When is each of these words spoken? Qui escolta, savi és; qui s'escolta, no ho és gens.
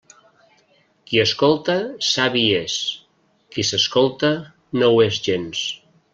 Qui 1.09 1.19
escolta, 1.23 1.75
savi 2.07 2.41
és; 2.61 2.79
qui 3.53 3.67
s'escolta, 3.71 4.33
no 4.81 4.91
ho 4.97 5.01
és 5.11 5.23
gens. 5.31 5.63